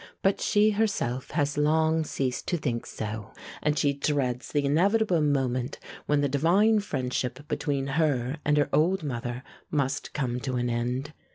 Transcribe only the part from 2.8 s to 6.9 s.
so, and she dreads the inevitable moment when the divine